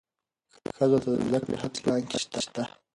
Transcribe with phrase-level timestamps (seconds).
[0.75, 2.63] ښځو ته د زدهکړې حق په اسلام کې شته.